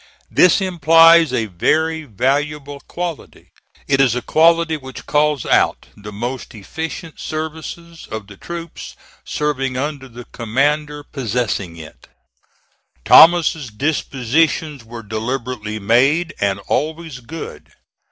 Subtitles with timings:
[0.31, 3.51] This implies a very valuable quality.
[3.87, 9.77] It is a quality which calls out the most efficient services of the troops serving
[9.77, 12.07] under the commander possessing it.
[13.05, 17.71] Thomas's dispositions were deliberately made, and always good.